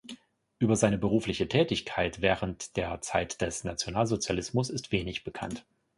[0.57, 5.63] Über seine berufliche Tätigkeit während der Zeit des Nationalsozialismus ist wenig bekannt.